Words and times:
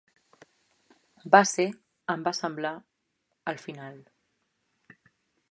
Va 1.35 1.41
ser, 1.49 1.65
em 2.15 2.23
va 2.29 2.33
semblar, 2.39 2.73
el 3.53 3.61
final. 3.67 4.01